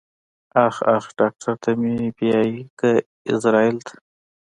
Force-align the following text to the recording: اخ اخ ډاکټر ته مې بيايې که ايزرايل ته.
اخ 0.65 0.75
اخ 0.95 1.05
ډاکټر 1.19 1.53
ته 1.63 1.69
مې 1.79 1.93
بيايې 2.17 2.59
که 2.79 2.89
ايزرايل 3.27 3.77
ته. 3.87 3.95